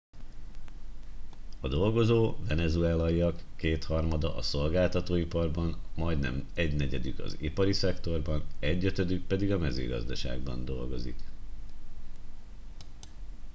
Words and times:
a 1.59 1.67
dolgozó 1.67 2.35
venezuelaiak 2.47 3.43
kétharmada 3.55 4.35
a 4.35 4.41
szolgáltatóiparban 4.41 5.77
majdnem 5.95 6.47
egynegyedük 6.53 7.19
az 7.19 7.37
ipari 7.39 7.73
szektorban 7.73 8.43
egyötödük 8.59 9.27
pedig 9.27 9.51
a 9.51 9.57
mezőgazdaságban 9.57 10.65
dolgozik 10.65 11.15